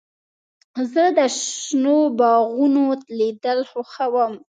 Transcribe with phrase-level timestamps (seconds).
[0.91, 2.83] زه د شنو باغونو
[3.19, 4.33] لیدل خوښوم.